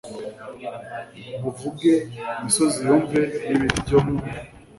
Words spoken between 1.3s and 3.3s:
nkuvuge imisozi yumve,